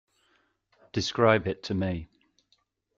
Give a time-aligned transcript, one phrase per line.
[0.93, 2.09] Describe it to me.